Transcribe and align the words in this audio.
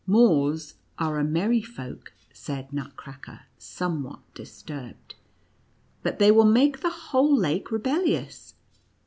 "Moors 0.17 0.73
are 0.97 1.19
a 1.19 1.23
merry 1.23 1.61
folk," 1.61 2.11
said 2.33 2.73
Nutcracker, 2.73 3.41
somewhat 3.59 4.21
disturbed," 4.33 5.13
but 6.01 6.17
they 6.17 6.31
will 6.31 6.43
make 6.51 6.79
the 6.79 6.89
whole 6.89 7.37
lake 7.37 7.69
rebellious." 7.69 8.55